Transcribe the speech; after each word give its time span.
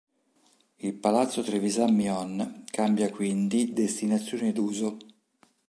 Il 0.77 0.95
Palazzo 0.95 1.43
Trevisan 1.43 1.93
Mion 1.93 2.63
cambia 2.71 3.11
quindi 3.11 3.71
destinazione 3.71 4.51
d'uso. 4.51 4.97